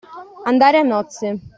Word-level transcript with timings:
Andare 0.49 0.77
a 0.79 0.83
nozze. 0.91 1.27